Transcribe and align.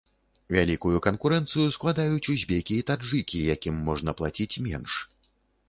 Вялікую 0.53 0.97
канкурэнцыю 1.07 1.67
складаюць 1.75 2.29
узбекі 2.35 2.73
і 2.79 2.87
таджыкі, 2.89 3.45
якім 3.55 3.75
можна 3.91 4.09
плаціць 4.23 4.59
менш. 4.69 4.91